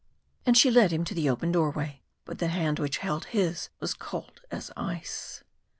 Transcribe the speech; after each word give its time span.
And 0.47 0.57
she 0.57 0.71
led 0.71 0.91
him 0.91 1.03
to 1.03 1.13
the 1.13 1.29
open 1.29 1.51
doorway, 1.51 2.01
but 2.25 2.39
the 2.39 2.47
hand 2.47 2.79
which 2.79 2.97
held 2.97 3.25
his 3.25 3.69
was 3.79 3.93
cold 3.93 4.41
as 4.49 4.71
ice. 4.75 5.43